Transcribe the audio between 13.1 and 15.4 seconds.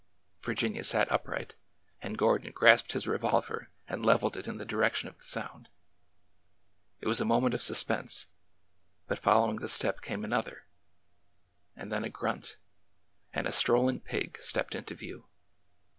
and a strolling pig stepped into view.